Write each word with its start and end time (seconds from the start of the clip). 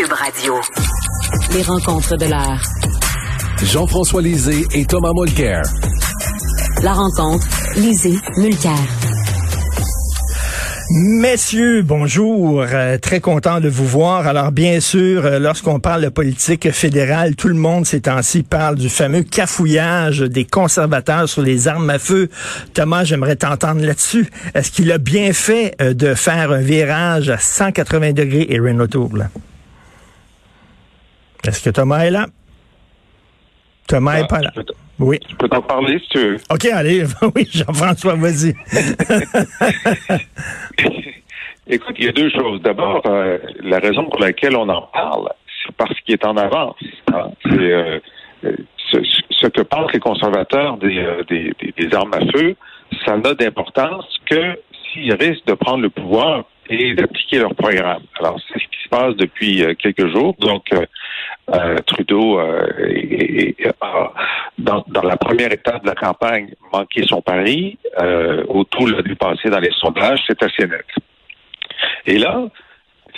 Cube 0.00 0.12
Radio. 0.12 0.54
Les 1.52 1.62
rencontres 1.62 2.16
de 2.16 2.24
l'heure. 2.24 2.62
Jean-François 3.62 4.22
Lisée 4.22 4.64
et 4.72 4.86
Thomas 4.86 5.12
Mulcair. 5.14 5.60
La 6.82 6.94
rencontre, 6.94 7.46
Lisée, 7.76 8.16
Mulcair. 8.38 8.78
Messieurs, 10.90 11.82
bonjour. 11.82 12.62
Euh, 12.62 12.96
très 12.96 13.20
content 13.20 13.60
de 13.60 13.68
vous 13.68 13.84
voir. 13.84 14.26
Alors, 14.26 14.52
bien 14.52 14.80
sûr, 14.80 15.26
euh, 15.26 15.38
lorsqu'on 15.38 15.80
parle 15.80 16.04
de 16.04 16.08
politique 16.08 16.70
fédérale, 16.70 17.36
tout 17.36 17.48
le 17.48 17.54
monde 17.54 17.84
ces 17.84 18.00
temps-ci 18.00 18.42
parle 18.42 18.76
du 18.76 18.88
fameux 18.88 19.22
cafouillage 19.22 20.20
des 20.20 20.46
conservateurs 20.46 21.28
sur 21.28 21.42
les 21.42 21.68
armes 21.68 21.90
à 21.90 21.98
feu. 21.98 22.30
Thomas, 22.72 23.04
j'aimerais 23.04 23.36
t'entendre 23.36 23.84
là-dessus. 23.84 24.30
Est-ce 24.54 24.70
qu'il 24.70 24.90
a 24.92 24.98
bien 24.98 25.34
fait 25.34 25.74
euh, 25.82 25.92
de 25.92 26.14
faire 26.14 26.52
un 26.52 26.62
virage 26.62 27.28
à 27.28 27.36
180 27.36 28.12
degrés 28.12 28.46
et 28.48 28.58
Renault 28.58 28.86
Tour, 28.86 29.10
Est-ce 31.46 31.64
que 31.64 31.70
Thomas 31.70 32.00
est 32.00 32.10
là? 32.10 32.26
Thomas 33.86 34.16
n'est 34.16 34.24
ah, 34.24 34.26
pas 34.26 34.40
là. 34.40 34.52
Oui. 34.98 35.18
Je 35.28 35.34
peux 35.36 35.48
t'en 35.48 35.62
parler 35.62 35.98
si 35.98 36.08
tu 36.10 36.18
veux. 36.18 36.36
OK, 36.50 36.66
allez. 36.66 37.04
Oui, 37.34 37.48
Jean-François, 37.50 38.14
vas-y. 38.14 38.50
Écoute, 41.66 41.96
il 41.98 42.04
y 42.04 42.08
a 42.08 42.12
deux 42.12 42.30
choses. 42.30 42.60
D'abord, 42.62 43.02
euh, 43.06 43.38
la 43.62 43.78
raison 43.78 44.04
pour 44.04 44.20
laquelle 44.20 44.56
on 44.56 44.68
en 44.68 44.82
parle, 44.82 45.30
c'est 45.62 45.74
parce 45.76 45.98
qu'il 46.00 46.14
est 46.14 46.26
en 46.26 46.36
avance. 46.36 46.76
Hein. 47.12 47.30
C'est 47.44 47.72
euh, 47.72 47.98
ce, 48.90 49.46
que 49.46 49.62
pensent 49.62 49.92
les 49.92 50.00
conservateurs 50.00 50.76
euh, 50.82 51.22
des, 51.28 51.52
des, 51.76 51.94
armes 51.94 52.14
à 52.14 52.20
feu, 52.32 52.56
ça 53.06 53.16
n'a 53.16 53.34
d'importance 53.34 54.04
que 54.26 54.58
s'ils 54.92 55.14
risquent 55.14 55.46
de 55.46 55.54
prendre 55.54 55.82
le 55.82 55.90
pouvoir 55.90 56.44
et 56.68 56.94
d'appliquer 56.94 57.38
leur 57.38 57.54
programme. 57.54 58.02
Alors, 58.18 58.40
passe 58.90 59.14
depuis 59.16 59.64
quelques 59.78 60.08
jours. 60.08 60.34
Donc, 60.40 60.66
euh, 60.72 61.76
Trudeau 61.86 62.38
euh, 62.38 63.52
a, 63.80 64.12
dans, 64.58 65.02
la 65.02 65.16
première 65.16 65.52
étape 65.52 65.82
de 65.82 65.88
la 65.88 65.94
campagne, 65.94 66.54
manqué 66.72 67.02
son 67.06 67.22
pari. 67.22 67.78
Euh, 68.00 68.44
O'Toole 68.48 68.96
l'a 68.96 69.02
dépassé 69.02 69.48
dans 69.50 69.58
les 69.58 69.72
sondages, 69.72 70.20
c'est 70.26 70.42
assez 70.42 70.66
net. 70.66 70.86
Et 72.06 72.18
là, 72.18 72.42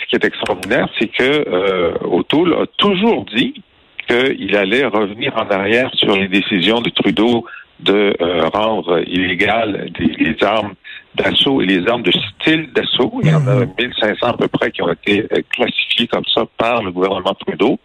ce 0.00 0.06
qui 0.06 0.16
est 0.16 0.24
extraordinaire, 0.24 0.88
c'est 0.98 1.08
que 1.08 1.22
euh, 1.48 1.94
O'Toole 2.02 2.54
a 2.54 2.66
toujours 2.78 3.24
dit 3.26 3.62
qu'il 4.08 4.56
allait 4.56 4.86
revenir 4.86 5.34
en 5.36 5.48
arrière 5.50 5.90
sur 5.94 6.16
les 6.16 6.28
décisions 6.28 6.80
de 6.80 6.90
Trudeau 6.90 7.46
de 7.80 8.14
euh, 8.20 8.48
rendre 8.48 9.02
illégales 9.06 9.90
les, 9.98 10.36
armes 10.42 10.74
d'assaut 11.14 11.60
et 11.60 11.66
les 11.66 11.86
armes 11.88 12.02
de 12.02 12.12
style 12.12 12.72
d'assaut. 12.72 13.12
Il 13.22 13.30
y 13.30 13.34
en 13.34 13.46
a 13.46 13.66
1500 13.66 14.26
à 14.26 14.32
peu 14.36 14.48
près 14.48 14.70
qui 14.70 14.82
ont 14.82 14.92
été 14.92 15.22
euh, 15.32 15.42
classifiées 15.50 16.06
comme 16.06 16.24
ça 16.34 16.44
par 16.56 16.82
le 16.82 16.90
gouvernement 16.90 17.34
Trudeau 17.34 17.78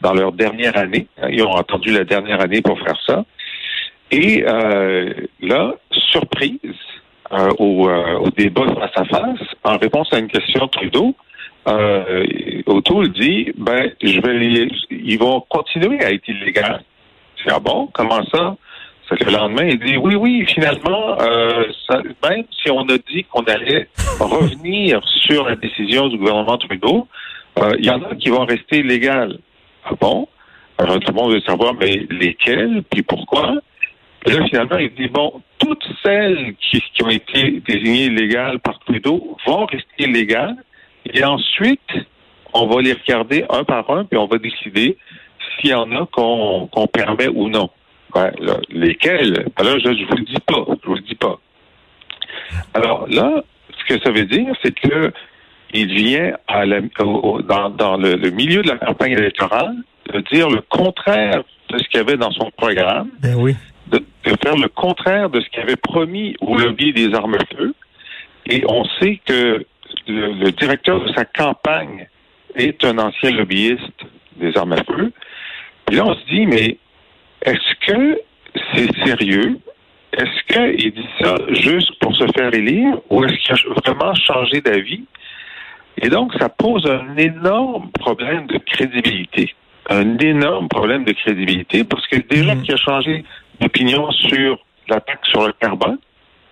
dans 0.00 0.14
leur 0.14 0.32
dernière 0.32 0.76
année. 0.76 1.06
Ils 1.30 1.42
ont 1.42 1.54
attendu 1.54 1.92
la 1.92 2.04
dernière 2.04 2.40
année 2.40 2.60
pour 2.60 2.78
faire 2.80 2.98
ça. 3.06 3.24
Et 4.10 4.44
euh, 4.46 5.12
là, 5.40 5.74
surprise 6.10 6.58
au, 7.58 7.88
au, 7.88 8.30
débat 8.36 8.66
face 8.74 8.90
à 8.94 9.04
face, 9.06 9.40
en 9.64 9.78
réponse 9.78 10.12
à 10.12 10.18
une 10.18 10.28
question 10.28 10.66
de 10.66 10.70
Trudeau, 10.70 11.14
euh, 11.68 12.62
O'Toole 12.66 13.12
dit, 13.12 13.52
ben, 13.56 13.90
je 14.02 14.20
vais 14.20 14.68
ils 14.90 15.18
vont 15.18 15.40
continuer 15.48 16.02
à 16.04 16.12
être 16.12 16.28
illégaux. 16.28 16.60
C'est 17.42 17.52
ah 17.52 17.60
bon, 17.60 17.88
comment 17.92 18.24
ça? 18.32 18.56
Le 19.10 19.30
lendemain, 19.30 19.64
il 19.64 19.78
dit 19.78 19.96
oui, 19.96 20.14
oui, 20.14 20.46
finalement, 20.46 21.20
euh, 21.20 21.64
même 21.90 22.44
si 22.62 22.70
on 22.70 22.88
a 22.88 22.98
dit 22.98 23.24
qu'on 23.24 23.42
allait 23.44 23.88
revenir 24.18 25.00
sur 25.06 25.44
la 25.48 25.56
décision 25.56 26.08
du 26.08 26.18
gouvernement 26.18 26.56
Trudeau, 26.58 27.08
euh, 27.58 27.72
il 27.78 27.84
y 27.84 27.90
en 27.90 28.02
a 28.02 28.14
qui 28.14 28.30
vont 28.30 28.44
rester 28.44 28.82
légales. 28.82 29.38
Ah 29.84 29.92
bon? 30.00 30.28
Alors 30.78 30.98
tout 31.00 31.12
le 31.12 31.20
monde 31.20 31.32
veut 31.32 31.40
savoir, 31.40 31.74
mais 31.74 32.06
lesquelles, 32.10 32.82
puis 32.90 33.02
pourquoi? 33.02 33.54
Et 34.24 34.30
là, 34.30 34.44
finalement, 34.46 34.78
il 34.78 34.94
dit, 34.94 35.08
bon, 35.08 35.42
toutes 35.58 35.84
celles 36.02 36.54
qui, 36.60 36.80
qui 36.94 37.02
ont 37.02 37.10
été 37.10 37.60
désignées 37.66 38.08
légales 38.08 38.60
par 38.60 38.78
Trudeau 38.80 39.36
vont 39.46 39.66
rester 39.66 40.06
légales. 40.06 40.56
Et 41.12 41.24
ensuite, 41.24 41.80
on 42.54 42.66
va 42.66 42.80
les 42.80 42.92
regarder 42.92 43.44
un 43.50 43.64
par 43.64 43.90
un, 43.90 44.04
puis 44.04 44.18
on 44.18 44.26
va 44.26 44.38
décider 44.38 44.96
s'il 45.60 45.70
y 45.70 45.74
en 45.74 45.90
a 45.92 46.06
qu'on 46.06 46.86
permet 46.92 47.28
ou 47.28 47.48
non. 47.48 47.70
Ouais, 48.14 48.30
lesquels? 48.70 49.46
Alors, 49.56 49.78
je 49.78 49.88
ne 49.88 50.06
vous 50.06 50.16
le 50.16 50.24
dis 50.24 50.40
pas. 50.46 50.64
Je 50.82 50.86
vous 50.86 50.94
le 50.94 51.00
dis 51.00 51.14
pas. 51.14 51.38
Alors 52.74 53.06
là, 53.08 53.42
ce 53.78 53.94
que 53.94 54.02
ça 54.02 54.10
veut 54.10 54.26
dire, 54.26 54.54
c'est 54.62 54.74
que 54.78 55.12
il 55.74 55.92
vient 55.94 56.36
à 56.48 56.66
la, 56.66 56.80
dans, 56.98 57.70
dans 57.70 57.96
le, 57.96 58.30
milieu 58.30 58.62
de 58.62 58.68
la 58.68 58.76
campagne 58.76 59.12
électorale 59.12 59.74
de 60.12 60.20
dire 60.32 60.50
le 60.50 60.60
contraire 60.60 61.42
de 61.70 61.78
ce 61.78 61.84
qu'il 61.84 61.96
y 61.96 62.00
avait 62.00 62.18
dans 62.18 62.30
son 62.32 62.50
programme. 62.50 63.08
Ben 63.20 63.34
oui. 63.36 63.56
De, 63.90 64.02
faire 64.42 64.56
le 64.56 64.68
contraire 64.68 65.30
de 65.30 65.40
ce 65.40 65.48
qu'il 65.48 65.60
avait 65.60 65.76
promis 65.76 66.36
au 66.40 66.56
lobby 66.56 66.92
des 66.92 67.14
armes 67.14 67.34
à 67.34 67.56
feu. 67.56 67.74
Et 68.46 68.64
on 68.68 68.84
sait 69.00 69.20
que 69.24 69.64
le, 70.06 70.32
le 70.32 70.52
directeur 70.52 71.02
de 71.02 71.12
sa 71.12 71.24
campagne 71.24 72.06
est 72.54 72.84
un 72.84 72.98
ancien 72.98 73.30
lobbyiste 73.30 74.04
des 74.36 74.56
armes 74.56 74.72
à 74.72 74.84
feu. 74.84 75.12
Et 75.90 75.94
là, 75.94 76.04
on 76.06 76.14
se 76.14 76.24
dit, 76.26 76.46
mais 76.46 76.78
est-ce 77.44 77.92
que 77.92 78.20
c'est 78.74 79.04
sérieux? 79.04 79.58
Est-ce 80.12 80.76
qu'il 80.76 80.92
dit 80.92 81.08
ça 81.20 81.36
juste 81.50 81.92
pour 82.00 82.14
se 82.14 82.26
faire 82.36 82.52
élire 82.54 82.98
ou 83.10 83.24
est-ce 83.24 83.34
qu'il 83.34 83.54
a 83.54 83.80
vraiment 83.80 84.14
changé 84.14 84.60
d'avis? 84.60 85.04
Et 86.00 86.08
donc, 86.08 86.32
ça 86.38 86.48
pose 86.48 86.86
un 86.86 87.16
énorme 87.16 87.90
problème 87.92 88.46
de 88.46 88.58
crédibilité. 88.58 89.54
Un 89.88 90.18
énorme 90.18 90.68
problème 90.68 91.04
de 91.04 91.12
crédibilité 91.12 91.84
parce 91.84 92.06
que 92.06 92.16
déjà 92.16 92.54
mm. 92.54 92.62
qu'il 92.62 92.74
a 92.74 92.76
changé 92.76 93.24
d'opinion 93.60 94.10
sur 94.12 94.58
l'attaque 94.88 95.24
sur 95.24 95.46
le 95.46 95.52
carbone, 95.54 95.98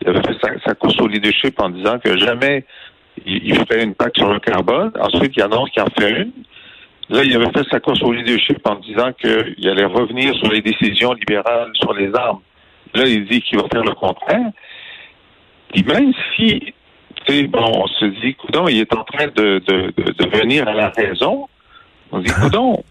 il 0.00 0.08
avait 0.08 0.22
fait 0.22 0.36
sa, 0.64 0.74
course 0.74 0.98
au 1.00 1.06
leadership 1.06 1.60
en 1.60 1.68
disant 1.68 1.98
que 1.98 2.16
jamais 2.18 2.64
il, 3.26 3.48
il 3.48 3.54
ferait 3.54 3.84
une 3.84 3.90
attaque 3.90 4.16
sur 4.16 4.32
le 4.32 4.40
carbone. 4.40 4.92
Ensuite, 4.98 5.32
il 5.36 5.42
annonce 5.42 5.70
qu'il 5.70 5.82
en 5.82 5.86
fait 5.98 6.10
une. 6.10 6.32
Là, 7.10 7.24
il 7.24 7.34
avait 7.34 7.50
fait 7.50 7.68
sa 7.68 7.80
course 7.80 8.00
au 8.02 8.12
leadership 8.12 8.64
en 8.64 8.76
disant 8.76 9.12
qu'il 9.12 9.68
allait 9.68 9.84
revenir 9.84 10.32
sur 10.36 10.50
les 10.52 10.62
décisions 10.62 11.12
libérales 11.12 11.72
sur 11.74 11.92
les 11.92 12.14
armes. 12.14 12.40
Là, 12.94 13.04
il 13.04 13.26
dit 13.26 13.42
qu'il 13.42 13.58
va 13.58 13.64
faire 13.68 13.82
le 13.82 13.94
contraire. 13.94 14.50
Et 15.74 15.82
même 15.82 16.12
si, 16.36 16.72
tu 17.26 17.32
sais, 17.32 17.42
bon, 17.48 17.82
on 17.82 17.86
se 17.88 18.04
dit, 18.04 18.34
coudon, 18.34 18.68
il 18.68 18.78
est 18.78 18.94
en 18.94 19.02
train 19.02 19.26
de, 19.26 19.60
de, 19.66 19.92
de, 19.96 20.38
venir 20.38 20.68
à 20.68 20.72
la 20.72 20.90
raison. 20.90 21.48
On 22.12 22.20
dit, 22.20 22.30
coudon, 22.42 22.84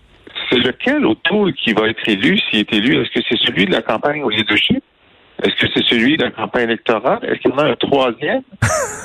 c'est 0.49 0.57
lequel 0.57 1.05
autour 1.05 1.49
qui 1.53 1.71
va 1.71 1.87
être 1.87 2.07
élu? 2.07 2.37
S'il 2.39 2.59
est 2.59 2.73
élu? 2.73 3.01
Est-ce 3.01 3.11
que 3.11 3.25
c'est 3.29 3.39
celui 3.45 3.67
de 3.67 3.71
la 3.71 3.81
campagne 3.81 4.21
au 4.21 4.29
leadership? 4.29 4.83
Est-ce 5.43 5.55
que 5.55 5.71
c'est 5.73 5.85
celui 5.85 6.17
de 6.17 6.25
la 6.25 6.31
campagne 6.31 6.63
électorale? 6.63 7.19
Est-ce 7.23 7.39
qu'il 7.39 7.51
y 7.51 7.53
en 7.53 7.57
a 7.59 7.65
un 7.65 7.75
troisième? 7.75 8.41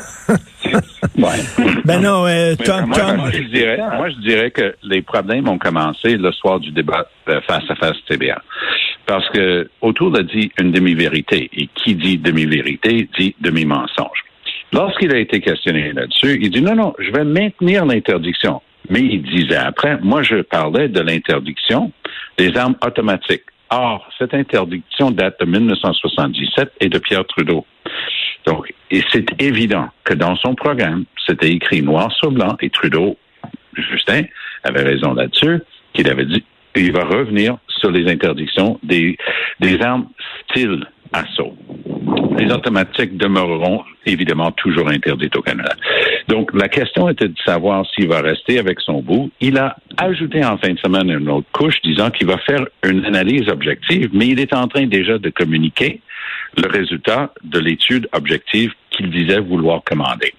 Ben 1.85 2.01
non, 2.01 2.27
euh, 2.27 2.55
moi, 2.87 3.31
je 3.31 3.43
dirais, 3.53 3.77
moi, 3.77 4.09
je 4.09 4.17
dirais 4.21 4.51
que 4.51 4.75
les 4.83 5.03
problèmes 5.03 5.49
ont 5.49 5.59
commencé 5.59 6.17
le 6.17 6.33
soir 6.33 6.61
du 6.61 6.71
débat 6.71 7.07
face 7.27 7.65
à 7.69 7.75
face 7.75 7.97
TBA. 8.09 8.41
Parce 9.07 9.29
que 9.31 9.69
autour 9.83 10.17
a 10.17 10.23
dit 10.23 10.51
une 10.59 10.73
demi-vérité. 10.73 11.51
Et 11.53 11.69
qui 11.75 11.95
dit 11.95 12.19
demi-vérité 12.19 13.09
dit 13.19 13.35
demi-mensonge. 13.41 14.25
Lorsqu'il 14.73 15.15
a 15.15 15.19
été 15.19 15.41
questionné 15.41 15.93
là-dessus, 15.93 16.39
il 16.41 16.51
dit 16.51 16.63
non, 16.63 16.75
non, 16.75 16.95
je 16.99 17.11
vais 17.13 17.25
maintenir 17.25 17.85
l'interdiction. 17.85 18.63
Mais 18.91 19.01
il 19.01 19.23
disait 19.23 19.57
après, 19.57 19.99
moi, 20.03 20.23
je 20.23 20.43
parlais 20.43 20.89
de 20.89 21.01
l'interdiction 21.01 21.93
des 22.39 22.57
armes 22.57 22.77
automatiques. 22.85 23.45
Or, 23.77 24.09
cette 24.19 24.35
interdiction 24.35 25.11
date 25.11 25.41
de 25.41 25.47
1977 25.47 26.73
et 26.81 26.89
de 26.89 26.99
Pierre 26.99 27.27
Trudeau. 27.27 27.67
Donc, 28.47 28.73
c'est 29.13 29.27
évident 29.43 29.89
que 30.05 30.15
dans 30.15 30.37
son 30.37 30.55
programme, 30.55 31.07
c'était 31.27 31.51
écrit 31.51 31.83
noir 31.83 32.13
sur 32.13 32.31
blanc, 32.31 32.57
et 32.61 32.71
Trudeau, 32.71 33.17
Justin, 33.77 34.23
avait 34.63 34.83
raison 34.83 35.15
là-dessus, 35.15 35.61
qu'il 35.93 36.09
avait 36.09 36.27
dit 36.27 36.45
qu'il 36.73 36.93
va 36.93 37.05
revenir 37.05 37.57
sur 37.67 37.91
les 37.91 38.09
interdictions 38.11 38.79
des, 38.85 39.17
des 39.59 39.81
armes 39.83 40.09
style 40.49 40.87
assaut. 41.13 41.57
Les 42.39 42.53
automatiques 42.53 43.17
demeureront 43.17 43.83
évidemment 44.07 44.53
toujours 44.53 44.89
interdites 44.89 45.35
au 45.37 45.43
Canada. 45.43 45.75
Donc, 46.29 46.53
la 46.55 46.69
question 46.69 47.09
était 47.09 47.29
de 47.29 47.39
savoir 47.45 47.85
s'il 47.91 48.09
va 48.09 48.21
rester 48.21 48.59
avec 48.59 48.81
son 48.81 49.03
bout. 49.03 49.31
Il 49.41 49.59
a 49.59 49.77
ajouté 49.99 50.45
en 50.45 50.57
fin 50.57 50.73
de 50.73 50.79
semaine 50.79 51.11
une 51.11 51.29
autre 51.29 51.47
couche 51.53 51.81
disant 51.83 52.11
qu'il 52.11 52.27
va 52.27 52.39
faire 52.39 52.67
une 52.83 53.05
analyse 53.05 53.49
objective, 53.49 54.09
mais 54.13 54.29
il 54.29 54.41
est 54.41 54.55
en 54.55 54.67
train 54.67 54.87
déjà 54.87 55.19
de 55.19 55.31
communiquer 55.31 56.01
le 56.57 56.69
résultat 56.69 57.33
de 57.43 57.59
l'étude 57.59 58.09
objective 58.13 58.73
disait 59.11 59.41
vouloir 59.41 59.83
commander. 59.85 60.35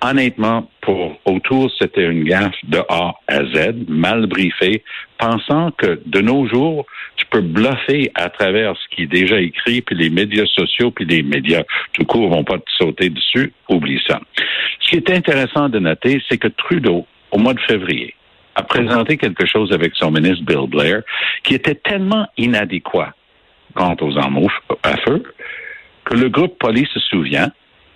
Honnêtement, 0.00 0.70
pour 0.80 1.18
autour, 1.24 1.70
c'était 1.78 2.04
une 2.04 2.24
gaffe 2.24 2.54
de 2.64 2.78
A 2.88 3.14
à 3.26 3.44
Z, 3.44 3.74
mal 3.88 4.26
briefée, 4.26 4.84
pensant 5.18 5.72
que 5.72 6.00
de 6.06 6.20
nos 6.20 6.46
jours, 6.46 6.86
tu 7.16 7.26
peux 7.26 7.40
bluffer 7.40 8.10
à 8.14 8.28
travers 8.30 8.76
ce 8.76 8.94
qui 8.94 9.02
est 9.02 9.06
déjà 9.06 9.40
écrit, 9.40 9.82
puis 9.82 9.96
les 9.96 10.10
médias 10.10 10.46
sociaux, 10.46 10.92
puis 10.92 11.04
les 11.04 11.22
médias 11.22 11.64
tout 11.94 12.04
court 12.04 12.28
vont 12.28 12.44
pas 12.44 12.58
te 12.58 12.70
sauter 12.78 13.10
dessus. 13.10 13.52
Oublie 13.68 14.00
ça. 14.06 14.20
Ce 14.80 14.90
qui 14.90 14.96
est 14.96 15.10
intéressant 15.10 15.68
de 15.68 15.80
noter, 15.80 16.22
c'est 16.28 16.38
que 16.38 16.48
Trudeau, 16.48 17.06
au 17.32 17.38
mois 17.38 17.54
de 17.54 17.60
février, 17.60 18.14
a 18.54 18.62
présenté 18.62 19.16
quelque 19.16 19.46
chose 19.46 19.72
avec 19.72 19.94
son 19.94 20.10
ministre 20.10 20.44
Bill 20.44 20.68
Blair 20.68 21.02
qui 21.42 21.54
était 21.54 21.76
tellement 21.76 22.26
inadéquat 22.36 23.14
quant 23.74 23.96
aux 24.00 24.16
armes 24.16 24.46
à 24.82 24.96
feu 24.98 25.22
que 26.04 26.14
le 26.14 26.28
groupe 26.28 26.58
police 26.58 26.88
se 26.88 27.00
souvient, 27.00 27.50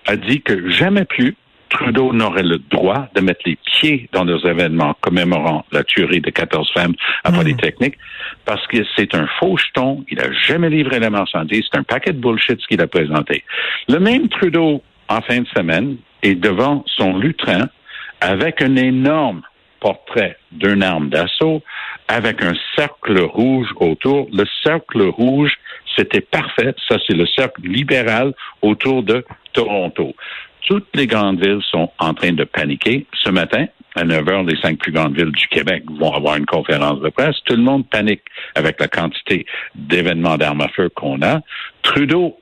a 0.07 0.17
dit 0.17 0.43
que 0.43 0.71
jamais 0.71 1.05
plus 1.05 1.37
Trudeau 1.73 2.13
n'aurait 2.13 2.43
le 2.43 2.59
droit 2.59 3.09
de 3.15 3.23
mettre 3.23 3.41
les 3.47 3.57
pieds 3.57 4.09
dans 4.13 4.25
les 4.25 4.47
événements 4.47 4.95
commémorant 5.01 5.65
la 5.73 5.83
tuerie 5.83 6.21
de 6.21 6.31
14 6.31 6.71
femmes 6.73 6.95
à 7.25 7.31
mmh. 7.31 7.35
Polytechnique 7.35 7.99
parce 8.45 8.67
que 8.67 8.79
c'est 8.95 9.15
un 9.15 9.27
faux 9.39 9.57
jeton. 9.57 10.05
Il 10.11 10.19
n'a 10.19 10.31
jamais 10.33 10.69
livré 10.69 10.99
la 10.99 11.09
marchandise. 11.09 11.65
C'est 11.73 11.79
un 11.79 11.83
paquet 11.83 12.13
de 12.13 12.21
bullshit 12.21 12.61
ce 12.61 12.67
qu'il 12.67 12.81
a 12.83 12.87
présenté. 12.87 13.43
Le 13.89 13.99
même 13.99 14.29
Trudeau, 14.29 14.83
en 15.09 15.23
fin 15.23 15.41
de 15.41 15.49
semaine, 15.49 15.97
est 16.23 16.35
devant 16.35 16.85
son 16.87 17.17
lutrin 17.17 17.69
avec 18.21 18.61
un 18.61 18.77
énorme 18.77 19.43
portrait 19.81 20.37
d'une 20.53 20.83
arme 20.83 21.09
d'assaut 21.09 21.63
avec 22.09 22.43
un 22.43 22.53
cercle 22.77 23.19
rouge 23.21 23.69
autour. 23.77 24.29
Le 24.33 24.45
cercle 24.63 25.03
rouge, 25.03 25.53
c'était 25.97 26.21
parfait. 26.21 26.75
Ça, 26.89 26.99
c'est 27.07 27.17
le 27.17 27.27
cercle 27.27 27.63
libéral 27.63 28.35
autour 28.61 29.03
de 29.03 29.25
Toronto. 29.53 30.15
Toutes 30.67 30.89
les 30.95 31.07
grandes 31.07 31.45
villes 31.45 31.63
sont 31.71 31.91
en 31.99 32.15
train 32.15 32.33
de 32.33 32.45
paniquer. 32.45 33.07
Ce 33.15 33.31
matin, 33.31 33.67
à 33.95 34.05
9 34.05 34.29
heures, 34.29 34.43
les 34.45 34.57
cinq 34.61 34.79
plus 34.79 34.93
grandes 34.93 35.17
villes 35.17 35.33
du 35.33 35.47
Québec 35.49 35.85
vont 35.99 36.13
avoir 36.13 36.37
une 36.37 36.47
conférence 36.47 37.01
de 37.01 37.09
presse. 37.09 37.37
Tout 37.45 37.57
le 37.57 37.63
monde 37.63 37.89
panique 37.89 38.23
avec 38.55 38.81
la 38.81 38.89
quantité 38.89 39.45
d'événements 39.75 40.39
d'armes 40.39 40.63
à 40.63 40.69
feu 40.69 40.89
qu'on 40.89 41.21
a. 41.23 41.41
Trudeau 41.83 42.39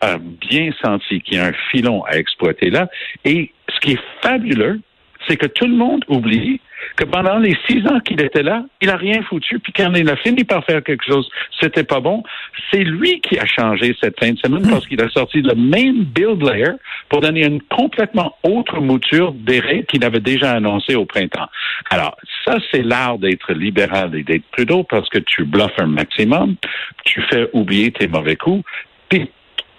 a 0.00 0.18
bien 0.18 0.70
senti 0.82 1.20
qu'il 1.20 1.36
y 1.36 1.40
a 1.40 1.46
un 1.46 1.52
filon 1.70 2.02
à 2.04 2.16
exploiter 2.16 2.70
là. 2.70 2.88
Et 3.24 3.52
ce 3.68 3.80
qui 3.80 3.92
est 3.92 4.00
fabuleux, 4.22 4.80
c'est 5.28 5.36
que 5.36 5.46
tout 5.46 5.66
le 5.66 5.74
monde 5.74 6.04
oublie 6.08 6.60
que 6.96 7.04
pendant 7.04 7.38
les 7.38 7.56
six 7.68 7.86
ans 7.86 8.00
qu'il 8.00 8.20
était 8.20 8.42
là, 8.42 8.64
il 8.80 8.90
a 8.90 8.96
rien 8.96 9.22
foutu, 9.22 9.58
puis 9.58 9.72
quand 9.72 9.92
il 9.94 10.08
a 10.08 10.16
fini 10.16 10.44
par 10.44 10.64
faire 10.64 10.82
quelque 10.82 11.04
chose, 11.04 11.28
c'était 11.60 11.84
pas 11.84 12.00
bon. 12.00 12.22
C'est 12.70 12.84
lui 12.84 13.20
qui 13.20 13.38
a 13.38 13.46
changé 13.46 13.94
cette 14.00 14.18
fin 14.18 14.32
de 14.32 14.38
semaine 14.38 14.68
parce 14.68 14.86
qu'il 14.86 15.00
a 15.02 15.08
sorti 15.10 15.42
le 15.42 15.54
même 15.54 16.04
Bill 16.04 16.36
Blair 16.36 16.74
pour 17.08 17.20
donner 17.20 17.44
une 17.44 17.62
complètement 17.62 18.36
autre 18.42 18.80
mouture 18.80 19.32
des 19.32 19.60
règles 19.60 19.86
qu'il 19.86 20.04
avait 20.04 20.20
déjà 20.20 20.52
annoncé 20.52 20.94
au 20.94 21.04
printemps. 21.04 21.48
Alors, 21.90 22.16
ça, 22.44 22.56
c'est 22.70 22.82
l'art 22.82 23.18
d'être 23.18 23.52
libéral 23.52 24.14
et 24.14 24.22
d'être 24.22 24.44
Trudeau 24.52 24.84
parce 24.84 25.08
que 25.08 25.18
tu 25.18 25.44
bluffes 25.44 25.78
un 25.78 25.86
maximum, 25.86 26.56
tu 27.04 27.22
fais 27.30 27.48
oublier 27.52 27.92
tes 27.92 28.08
mauvais 28.08 28.36
coups, 28.36 28.64
puis 29.08 29.30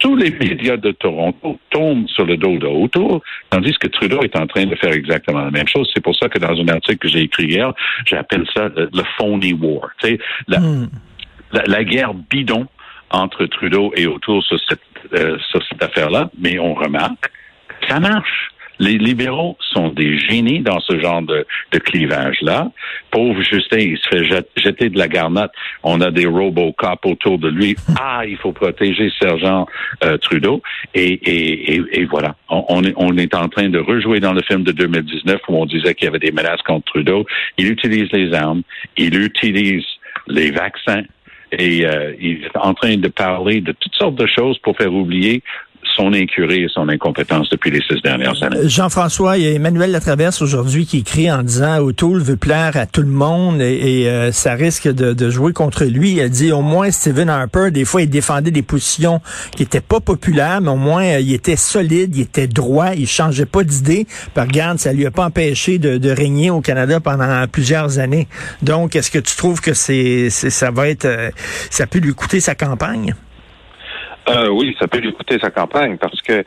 tous 0.01 0.15
les 0.15 0.31
médias 0.31 0.77
de 0.77 0.91
Toronto 0.91 1.59
tombent 1.69 2.07
sur 2.07 2.25
le 2.25 2.35
dos 2.35 2.57
de 2.57 2.65
Autour, 2.65 3.21
tandis 3.51 3.73
que 3.77 3.87
Trudeau 3.87 4.21
est 4.23 4.35
en 4.35 4.47
train 4.47 4.65
de 4.65 4.75
faire 4.75 4.93
exactement 4.93 5.41
la 5.41 5.51
même 5.51 5.67
chose. 5.67 5.89
C'est 5.93 6.03
pour 6.03 6.15
ça 6.15 6.27
que 6.27 6.39
dans 6.39 6.59
un 6.59 6.67
article 6.69 6.97
que 6.97 7.07
j'ai 7.07 7.21
écrit 7.21 7.45
hier, 7.45 7.71
j'appelle 8.05 8.45
ça 8.53 8.69
le, 8.75 9.03
phony 9.17 9.53
war. 9.53 9.91
La, 10.47 10.59
hmm. 10.59 10.89
la, 11.53 11.63
la, 11.67 11.83
guerre 11.83 12.15
bidon 12.15 12.65
entre 13.11 13.45
Trudeau 13.45 13.93
et 13.95 14.07
Autour 14.07 14.43
sur 14.43 14.59
cette, 14.67 14.79
euh, 15.13 15.37
sur 15.51 15.61
cette 15.67 15.83
affaire-là, 15.83 16.31
mais 16.39 16.57
on 16.57 16.73
remarque, 16.73 17.31
ça 17.87 17.99
marche. 17.99 18.50
Les 18.81 18.97
libéraux 18.97 19.57
sont 19.59 19.89
des 19.89 20.17
génies 20.17 20.61
dans 20.61 20.79
ce 20.79 20.99
genre 20.99 21.21
de, 21.21 21.45
clivage-là. 21.71 22.71
Pauvre 23.11 23.39
Justin, 23.43 23.77
il 23.77 23.97
se 23.99 24.09
fait 24.09 24.23
jeter 24.57 24.89
de 24.89 24.97
la 24.97 25.07
garnotte. 25.07 25.51
On 25.83 26.01
a 26.01 26.09
des 26.09 26.25
Robocop 26.25 27.05
autour 27.05 27.37
de 27.37 27.47
lui. 27.47 27.75
Ah, 28.03 28.23
il 28.25 28.37
faut 28.37 28.51
protéger 28.51 29.11
Sergent 29.21 29.67
euh, 30.03 30.17
Trudeau. 30.17 30.63
Et, 30.95 31.79
voilà, 32.09 32.35
on, 32.49 32.83
est, 32.83 32.93
on 32.97 33.15
est 33.17 33.35
en 33.35 33.47
train 33.47 33.69
de 33.69 33.77
rejouer 33.77 34.19
dans 34.19 34.33
le 34.33 34.41
film 34.41 34.63
de 34.63 34.71
2019 34.71 35.39
où 35.47 35.55
on 35.55 35.65
disait 35.67 35.93
qu'il 35.93 36.05
y 36.05 36.07
avait 36.07 36.17
des 36.17 36.31
menaces 36.31 36.63
contre 36.63 36.85
Trudeau. 36.85 37.25
Il 37.59 37.69
utilise 37.69 38.11
les 38.11 38.33
armes, 38.33 38.63
il 38.97 39.15
utilise 39.15 39.85
les 40.27 40.49
vaccins 40.49 41.03
et 41.51 41.85
euh, 41.85 42.13
il 42.19 42.45
est 42.45 42.57
en 42.57 42.73
train 42.73 42.97
de 42.97 43.07
parler 43.09 43.61
de 43.61 43.73
toutes 43.73 43.95
sortes 43.95 44.15
de 44.15 44.25
choses 44.25 44.57
pour 44.59 44.75
faire 44.75 44.93
oublier 44.93 45.43
son 45.95 46.13
incurie 46.13 46.63
et 46.63 46.67
son 46.69 46.89
incompétence 46.89 47.49
depuis 47.49 47.71
les 47.71 47.81
six 47.81 48.01
dernières 48.01 48.41
années. 48.43 48.67
Jean-François, 48.67 49.37
il 49.37 49.43
y 49.43 49.47
a 49.47 49.51
Emmanuel 49.51 49.91
Latraverse 49.91 50.41
aujourd'hui 50.41 50.85
qui 50.85 50.99
écrit 50.99 51.31
en 51.31 51.43
disant 51.43 51.79
O'Toole 51.79 52.21
veut 52.21 52.37
plaire 52.37 52.77
à 52.77 52.85
tout 52.85 53.01
le 53.01 53.07
monde 53.07 53.61
et, 53.61 54.07
euh, 54.07 54.31
ça 54.31 54.53
risque 54.53 54.87
de, 54.87 55.29
jouer 55.29 55.53
contre 55.53 55.85
lui. 55.85 56.19
A 56.21 56.29
dit 56.29 56.51
au 56.51 56.61
moins 56.61 56.91
Stephen 56.91 57.29
Harper, 57.29 57.71
des 57.71 57.85
fois, 57.85 58.01
il 58.01 58.09
défendait 58.09 58.51
des 58.51 58.63
positions 58.63 59.21
qui 59.55 59.63
étaient 59.63 59.81
pas 59.81 59.99
populaires, 59.99 60.61
mais 60.61 60.69
au 60.69 60.75
moins 60.75 61.03
euh, 61.03 61.19
il 61.19 61.33
était 61.33 61.55
solide, 61.55 62.15
il 62.15 62.21
était 62.21 62.47
droit, 62.47 62.93
il 62.95 63.07
changeait 63.07 63.45
pas 63.45 63.63
d'idée. 63.63 64.07
Par 64.33 64.47
regarde, 64.47 64.79
ça 64.79 64.93
lui 64.93 65.05
a 65.05 65.11
pas 65.11 65.25
empêché 65.25 65.77
de, 65.77 66.11
régner 66.11 66.49
au 66.49 66.61
Canada 66.61 66.99
pendant 66.99 67.45
plusieurs 67.47 67.99
années. 67.99 68.27
Donc, 68.61 68.95
est-ce 68.95 69.09
que 69.09 69.19
tu 69.19 69.35
trouves 69.35 69.61
que 69.61 69.73
c'est, 69.73 70.29
ça 70.29 70.71
va 70.71 70.89
être, 70.89 71.05
euh, 71.05 71.29
ça 71.69 71.87
peut 71.87 71.99
lui 71.99 72.13
coûter 72.13 72.39
sa 72.39 72.53
campagne? 72.53 73.15
Euh, 74.31 74.49
oui, 74.49 74.75
ça 74.79 74.87
peut 74.87 74.99
lui 74.99 75.13
coûter 75.13 75.39
sa 75.39 75.51
campagne 75.51 75.97
parce 75.97 76.21
que 76.21 76.43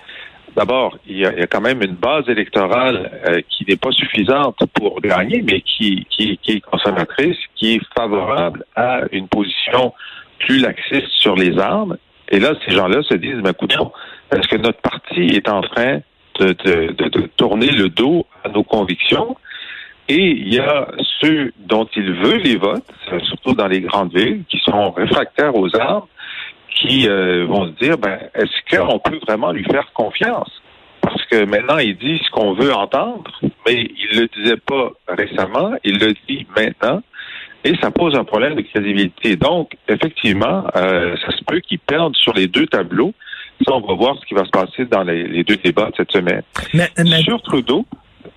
d'abord, 0.57 0.97
il 1.07 1.19
y, 1.19 1.27
a, 1.27 1.47
quand 1.47 1.61
même 1.61 1.83
une 1.83 1.95
base 1.95 2.29
électorale 2.29 3.11
euh, 3.29 3.41
qui 3.49 3.65
n'est 3.69 3.77
pas 3.77 3.91
suffisante 3.93 4.59
pour 4.75 5.01
gagner, 5.01 5.43
mais 5.43 5.61
qui, 5.61 6.07
qui, 6.11 6.39
qui, 6.39 6.53
est 6.53 6.61
conservatrice, 6.61 7.37
qui 7.57 7.75
est 7.75 7.81
favorable 7.97 8.65
à 8.77 9.01
une 9.13 9.29
position 9.29 9.93
plus 10.39 10.59
laxiste 10.59 11.09
sur 11.09 11.35
les 11.35 11.59
armes. 11.59 11.97
Et 12.29 12.39
là, 12.39 12.55
ces 12.65 12.75
gens-là 12.75 13.03
se 13.03 13.15
disent, 13.15 13.41
mais 13.43 13.51
écoute, 13.51 13.77
est-ce 14.33 14.49
que 14.49 14.57
notre 14.57 14.81
parti 14.81 15.21
est 15.21 15.49
en 15.49 15.61
train 15.61 16.01
de, 16.41 16.47
de, 16.65 16.93
de, 16.93 17.09
de, 17.09 17.31
tourner 17.37 17.71
le 17.71 17.89
dos 17.89 18.27
à 18.45 18.49
nos 18.49 18.63
convictions? 18.63 19.37
Et 20.09 20.21
il 20.21 20.53
y 20.53 20.59
a 20.59 20.89
ceux 21.21 21.53
dont 21.59 21.89
il 21.97 22.13
veut 22.13 22.37
les 22.37 22.57
votes, 22.57 22.85
surtout 23.25 23.55
dans 23.55 23.67
les 23.67 23.81
grandes 23.81 24.15
villes, 24.15 24.43
qui 24.49 24.59
sont 24.59 24.91
réfractaires 24.91 25.57
aux 25.57 25.75
armes, 25.77 26.07
qui 26.75 27.09
euh, 27.09 27.47
vont 27.47 27.67
se 27.67 27.85
dire, 27.85 27.99
ben, 27.99 28.19
est-ce 28.35 28.77
qu'on 28.77 28.99
peut 28.99 29.19
vraiment 29.27 29.53
lui 29.53 29.65
faire 29.65 29.93
confiance? 29.93 30.51
Parce 31.01 31.25
que 31.27 31.45
maintenant, 31.45 31.79
il 31.79 31.97
dit 31.97 32.21
ce 32.25 32.31
qu'on 32.31 32.55
veut 32.55 32.73
entendre, 32.73 33.31
mais 33.67 33.75
il 33.75 34.21
le 34.21 34.29
disait 34.29 34.57
pas 34.57 34.91
récemment, 35.07 35.73
il 35.85 35.99
le 35.99 36.15
dit 36.29 36.47
maintenant, 36.57 37.03
et 37.65 37.75
ça 37.81 37.91
pose 37.91 38.15
un 38.15 38.25
problème 38.25 38.55
de 38.55 38.63
crédibilité. 38.63 39.37
Donc, 39.37 39.77
effectivement, 39.89 40.65
euh, 40.77 41.17
ça 41.25 41.37
se 41.37 41.43
peut 41.45 41.61
qu'il 41.61 41.79
perde 41.79 42.15
sur 42.15 42.33
les 42.35 42.47
deux 42.47 42.67
tableaux. 42.67 43.15
Ça, 43.67 43.73
on 43.73 43.81
va 43.81 43.95
voir 43.95 44.17
ce 44.21 44.27
qui 44.27 44.35
va 44.35 44.45
se 44.45 44.51
passer 44.51 44.85
dans 44.85 45.03
les, 45.03 45.45
deux 45.45 45.57
débats 45.57 45.91
cette 45.97 46.11
semaine. 46.13 46.43
Mais, 46.75 46.89
Sur 47.23 47.41
Trudeau, 47.43 47.87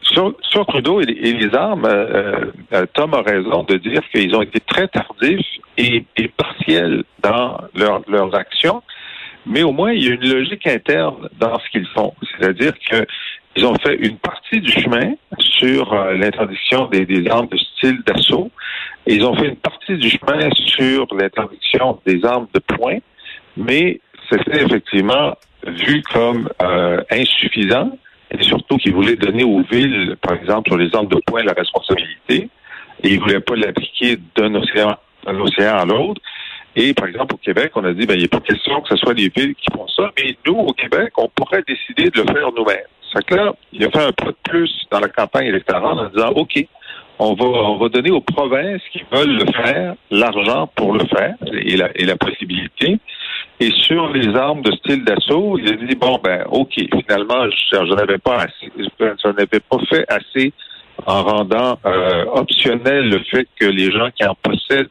sur, 0.01 0.65
Trudeau 0.67 1.01
et 1.01 1.05
les, 1.05 1.53
armes, 1.53 1.85
euh, 1.85 2.51
euh, 2.73 2.85
Tom 2.93 3.13
a 3.13 3.21
raison 3.21 3.63
de 3.63 3.77
dire 3.77 4.01
qu'ils 4.11 4.35
ont 4.35 4.41
été 4.41 4.59
très 4.59 4.87
tardifs 4.87 5.45
et, 5.77 6.03
partiels 6.37 7.03
dans 7.21 7.59
leurs 7.75 8.33
actions, 8.35 8.81
mais 9.45 9.63
au 9.63 9.71
moins 9.71 9.91
il 9.91 10.03
y 10.03 10.09
a 10.09 10.15
une 10.15 10.29
logique 10.29 10.65
interne 10.67 11.29
dans 11.39 11.57
ce 11.59 11.69
qu'ils 11.71 11.87
font. 11.87 12.13
C'est-à-dire 12.31 12.73
qu'ils 12.79 13.65
ont 13.65 13.75
fait 13.75 13.95
une 13.95 14.17
partie 14.17 14.59
du 14.59 14.71
chemin 14.71 15.13
sur 15.39 15.93
euh, 15.93 16.13
l'interdiction 16.13 16.87
des, 16.87 17.05
des, 17.05 17.29
armes 17.29 17.47
de 17.47 17.57
style 17.57 18.01
d'assaut, 18.05 18.49
et 19.05 19.15
ils 19.15 19.25
ont 19.25 19.35
fait 19.35 19.47
une 19.47 19.57
partie 19.57 19.97
du 19.97 20.09
chemin 20.09 20.49
sur 20.53 21.07
l'interdiction 21.13 21.99
des 22.05 22.23
armes 22.25 22.47
de 22.53 22.59
poing, 22.59 22.97
mais 23.55 23.99
c'était 24.29 24.63
effectivement 24.63 25.35
vu 25.65 26.01
comme 26.13 26.49
insuffisant 27.09 27.97
et 28.31 28.43
surtout 28.43 28.77
qu'il 28.77 28.93
voulait 28.93 29.15
donner 29.15 29.43
aux 29.43 29.61
villes, 29.61 30.15
par 30.21 30.35
exemple, 30.35 30.69
sur 30.69 30.77
les 30.77 30.93
armes 30.93 31.07
de 31.07 31.19
poing, 31.25 31.43
la 31.43 31.53
responsabilité, 31.53 32.49
et 33.03 33.09
il 33.09 33.19
voulait 33.19 33.39
pas 33.39 33.55
l'appliquer 33.55 34.17
d'un 34.35 34.53
océan, 34.55 34.95
océan 35.25 35.77
à 35.77 35.85
l'autre. 35.85 36.21
Et 36.75 36.93
par 36.93 37.07
exemple, 37.07 37.35
au 37.35 37.37
Québec, 37.37 37.71
on 37.75 37.83
a 37.85 37.93
dit, 37.93 38.05
ben, 38.05 38.17
il 38.17 38.25
a 38.25 38.27
pas 38.27 38.39
question 38.39 38.81
que 38.81 38.89
ce 38.89 38.97
soit 38.97 39.13
les 39.13 39.31
villes 39.35 39.55
qui 39.55 39.65
font 39.73 39.87
ça, 39.87 40.11
mais 40.17 40.35
nous, 40.45 40.55
au 40.55 40.73
Québec, 40.73 41.11
on 41.17 41.29
pourrait 41.29 41.63
décider 41.67 42.09
de 42.09 42.21
le 42.21 42.27
faire 42.27 42.51
nous-mêmes. 42.55 42.77
C'est 43.13 43.25
que 43.25 43.35
là, 43.35 43.53
il 43.71 43.83
a 43.85 43.89
fait 43.89 44.03
un 44.03 44.11
peu 44.11 44.31
de 44.31 44.37
plus 44.43 44.71
dans 44.91 44.99
la 44.99 45.07
campagne 45.07 45.47
électorale 45.47 45.97
en 45.97 46.09
disant, 46.09 46.29
OK, 46.35 46.67
on 47.19 47.33
va, 47.33 47.45
on 47.45 47.77
va 47.77 47.89
donner 47.89 48.11
aux 48.11 48.21
provinces 48.21 48.81
qui 48.91 49.01
veulent 49.11 49.37
le 49.37 49.51
faire 49.53 49.95
l'argent 50.11 50.69
pour 50.75 50.93
le 50.93 51.05
faire 51.05 51.35
et 51.51 51.77
la, 51.77 51.89
et 51.95 52.05
la 52.05 52.15
possibilité. 52.15 52.99
Et 53.59 53.71
sur 53.71 54.09
les 54.09 54.35
armes 54.35 54.61
de 54.61 54.71
style 54.73 55.03
d'assaut, 55.03 55.57
il 55.57 55.67
a 55.67 55.75
dit 55.75 55.95
bon 55.95 56.19
ben 56.23 56.45
ok, 56.51 56.73
finalement, 56.73 57.49
je, 57.49 57.77
n'en 57.77 57.97
avais 57.97 58.19
pas 58.19 58.37
assez, 58.37 58.71
je 58.77 59.27
n'avais 59.27 59.59
pas 59.59 59.77
fait 59.89 60.05
assez 60.07 60.53
en 61.05 61.23
rendant 61.23 61.79
euh, 61.85 62.25
optionnel 62.33 63.09
le 63.09 63.19
fait 63.19 63.47
que 63.59 63.65
les 63.65 63.91
gens 63.91 64.09
qui 64.15 64.25
en 64.25 64.35
possèdent 64.35 64.89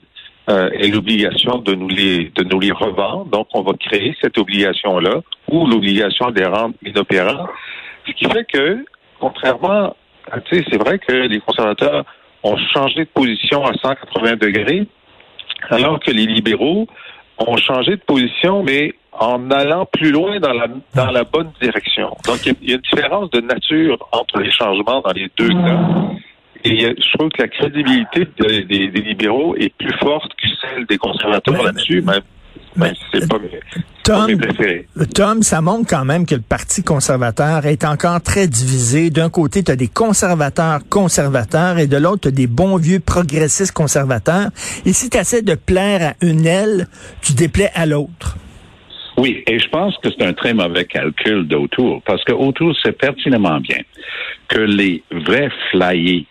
euh, 0.48 0.70
aient 0.78 0.88
l'obligation 0.88 1.58
de 1.58 1.74
nous 1.74 1.88
les 1.88 2.32
de 2.34 2.42
nous 2.42 2.58
les 2.58 2.72
revendre. 2.72 3.26
Donc, 3.26 3.48
on 3.54 3.62
va 3.62 3.72
créer 3.74 4.16
cette 4.20 4.38
obligation-là 4.38 5.20
ou 5.48 5.66
l'obligation 5.66 6.30
des 6.30 6.44
rendre 6.44 6.74
inopérants. 6.84 7.48
Ce 8.06 8.12
qui 8.12 8.24
fait 8.26 8.44
que, 8.44 8.84
contrairement, 9.20 9.96
tu 10.46 10.56
sais, 10.56 10.64
c'est 10.70 10.78
vrai 10.78 10.98
que 10.98 11.12
les 11.12 11.38
conservateurs 11.40 12.04
ont 12.42 12.56
changé 12.74 13.00
de 13.00 13.10
position 13.12 13.64
à 13.64 13.72
180 13.74 14.36
degrés, 14.36 14.86
alors 15.70 16.00
que 16.00 16.10
les 16.10 16.26
libéraux 16.26 16.86
ont 17.38 17.56
changé 17.56 17.92
de 17.92 18.02
position, 18.06 18.62
mais 18.62 18.94
en 19.12 19.50
allant 19.50 19.86
plus 19.86 20.10
loin 20.10 20.38
dans 20.40 20.52
la, 20.52 20.66
dans 20.94 21.10
la 21.10 21.24
bonne 21.24 21.50
direction. 21.60 22.08
Donc, 22.26 22.44
il 22.44 22.68
y, 22.68 22.72
a 22.72 22.76
une 22.76 22.82
différence 22.82 23.30
de 23.30 23.40
nature 23.40 23.98
entre 24.12 24.40
les 24.40 24.50
changements 24.50 25.00
dans 25.00 25.12
les 25.12 25.30
deux 25.38 25.48
cas. 25.48 25.80
Et 26.64 26.80
je 26.80 27.16
trouve 27.16 27.30
que 27.30 27.42
la 27.42 27.48
crédibilité 27.48 28.26
des, 28.38 28.64
des 28.64 29.00
libéraux 29.00 29.54
est 29.56 29.72
plus 29.76 29.96
forte 29.98 30.32
que 30.34 30.48
celle 30.60 30.86
des 30.86 30.98
conservateurs 30.98 31.62
là-dessus, 31.62 32.02
même. 32.02 32.22
Ben, 32.76 32.92
c'est 33.12 33.28
pas, 33.28 33.38
Tom, 34.04 34.38
Tom, 35.14 35.42
ça 35.42 35.60
montre 35.60 35.88
quand 35.88 36.04
même 36.04 36.26
que 36.26 36.34
le 36.34 36.40
Parti 36.40 36.84
conservateur 36.84 37.66
est 37.66 37.84
encore 37.84 38.22
très 38.22 38.46
divisé. 38.46 39.10
D'un 39.10 39.30
côté, 39.30 39.64
tu 39.64 39.72
as 39.72 39.76
des 39.76 39.88
conservateurs 39.88 40.80
conservateurs 40.88 41.78
et 41.78 41.86
de 41.86 41.96
l'autre, 41.96 42.22
tu 42.22 42.28
as 42.28 42.32
des 42.32 42.46
bons 42.46 42.76
vieux 42.76 43.00
progressistes 43.00 43.72
conservateurs. 43.72 44.50
Et 44.84 44.92
si 44.92 45.10
tu 45.10 45.16
essaies 45.16 45.42
de 45.42 45.54
plaire 45.54 46.12
à 46.12 46.24
une 46.24 46.46
aile, 46.46 46.86
tu 47.22 47.32
déplais 47.32 47.70
à 47.74 47.86
l'autre. 47.86 48.36
Oui, 49.16 49.42
et 49.46 49.58
je 49.58 49.68
pense 49.70 49.96
que 50.02 50.08
c'est 50.10 50.24
un 50.24 50.34
très 50.34 50.52
mauvais 50.52 50.84
calcul 50.84 51.48
d'Autour, 51.48 52.02
parce 52.06 52.22
que 52.24 52.32
Autour 52.32 52.76
sait 52.84 52.92
pertinemment 52.92 53.60
bien 53.60 53.80
que 54.48 54.60
les 54.60 55.02
vrais 55.10 55.50
flyers 55.70 56.26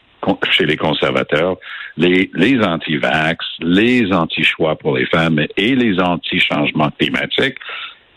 chez 0.52 0.66
les 0.66 0.78
conservateurs, 0.78 1.58
les, 1.98 2.30
les 2.34 2.60
anti-vax, 2.62 3.46
les 3.60 4.12
anti-choix 4.12 4.76
pour 4.76 4.98
les 4.98 5.06
femmes 5.06 5.46
et 5.58 5.76
les 5.76 6.00
anti-changements 6.00 6.92
climatiques, 7.00 7.58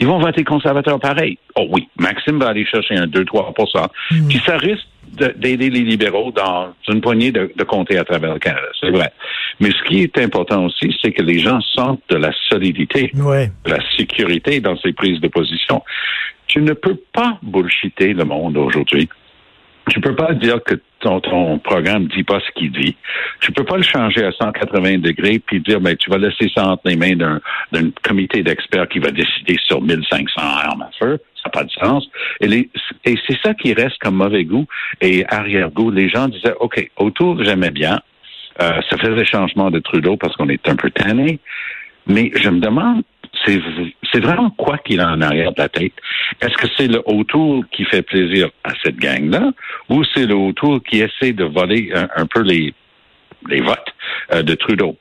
ils 0.00 0.06
vont 0.06 0.18
voter 0.18 0.44
conservateurs 0.44 1.00
pareil. 1.00 1.38
Oh 1.56 1.66
oui, 1.70 1.88
Maxime 1.98 2.38
va 2.38 2.48
aller 2.48 2.64
chercher 2.64 2.96
un 2.96 3.06
2-3 3.06 3.88
mm. 4.10 4.28
Puis 4.28 4.40
ça 4.46 4.56
risque 4.56 4.86
d'aider 5.36 5.70
les 5.70 5.80
libéraux 5.80 6.30
dans 6.32 6.74
une 6.88 7.00
poignée 7.00 7.32
de, 7.32 7.50
de 7.56 7.64
comtés 7.64 7.98
à 7.98 8.04
travers 8.04 8.34
le 8.34 8.38
Canada, 8.38 8.68
c'est 8.80 8.90
vrai. 8.90 9.10
Mais 9.58 9.70
ce 9.70 9.82
qui 9.88 10.02
est 10.02 10.18
important 10.18 10.66
aussi, 10.66 10.96
c'est 11.02 11.12
que 11.12 11.22
les 11.22 11.38
gens 11.38 11.60
sentent 11.74 12.02
de 12.10 12.16
la 12.16 12.30
solidité, 12.48 13.10
de 13.14 13.70
la 13.70 13.78
sécurité 13.96 14.60
dans 14.60 14.76
ces 14.78 14.92
prises 14.92 15.20
de 15.20 15.28
position. 15.28 15.82
Tu 16.46 16.60
ne 16.60 16.72
peux 16.72 16.98
pas 17.12 17.38
bullshiter 17.42 18.14
le 18.14 18.24
monde 18.24 18.56
aujourd'hui. 18.56 19.08
Tu 19.88 20.00
peux 20.00 20.14
pas 20.14 20.32
dire 20.34 20.62
que 20.64 20.74
ton, 21.00 21.20
ton 21.20 21.58
programme 21.58 22.06
dit 22.08 22.24
pas 22.24 22.40
ce 22.40 22.50
qu'il 22.52 22.72
dit. 22.72 22.96
Tu 23.40 23.52
peux 23.52 23.64
pas 23.64 23.76
le 23.76 23.82
changer 23.82 24.24
à 24.24 24.32
180 24.32 24.98
degrés 24.98 25.38
puis 25.38 25.60
dire, 25.60 25.80
ben, 25.80 25.96
tu 25.96 26.10
vas 26.10 26.18
laisser 26.18 26.50
ça 26.54 26.66
entre 26.66 26.82
les 26.86 26.96
mains 26.96 27.16
d'un, 27.16 27.40
comité 28.02 28.42
d'experts 28.42 28.88
qui 28.88 28.98
va 28.98 29.10
décider 29.10 29.56
sur 29.66 29.80
1500 29.80 30.40
armes 30.40 30.82
à 30.82 30.90
feu. 30.98 31.18
Ça 31.36 31.42
n'a 31.46 31.50
pas 31.50 31.64
de 31.64 31.70
sens. 31.70 32.08
Et, 32.40 32.70
et 33.04 33.18
c'est 33.26 33.38
ça 33.42 33.54
qui 33.54 33.72
reste 33.72 33.98
comme 34.00 34.16
mauvais 34.16 34.44
goût 34.44 34.66
et 35.00 35.24
arrière-goût. 35.28 35.90
Les 35.90 36.08
gens 36.08 36.28
disaient, 36.28 36.54
OK, 36.60 36.90
autour, 36.96 37.42
j'aimais 37.44 37.70
bien. 37.70 38.00
Euh, 38.60 38.80
ça 38.90 38.96
faisait 38.98 39.24
changement 39.24 39.70
de 39.70 39.78
Trudeau 39.78 40.16
parce 40.16 40.34
qu'on 40.36 40.48
est 40.48 40.68
un 40.68 40.74
peu 40.76 40.90
tanné. 40.90 41.38
Mais 42.06 42.32
je 42.34 42.48
me 42.48 42.58
demande 42.58 43.02
c'est 43.44 44.20
vraiment 44.20 44.50
quoi 44.50 44.78
qu'il 44.78 45.00
a 45.00 45.08
en 45.08 45.20
arrière 45.20 45.52
de 45.52 45.60
la 45.62 45.68
tête? 45.68 45.92
Est-ce 46.40 46.56
que 46.56 46.68
c'est 46.76 46.88
le 46.88 47.02
autour 47.06 47.64
qui 47.70 47.84
fait 47.84 48.02
plaisir 48.02 48.50
à 48.64 48.70
cette 48.82 48.96
gang-là 48.96 49.50
ou 49.88 50.04
c'est 50.14 50.26
le 50.26 50.34
autour 50.34 50.82
qui 50.82 51.00
essaie 51.00 51.32
de 51.32 51.44
voler 51.44 51.92
un, 51.94 52.26
peu 52.26 52.42
les, 52.42 52.74
les 53.48 53.60
votes 53.60 53.94
euh, 54.32 54.42
de 54.42 54.54
Trudeau? 54.54 54.96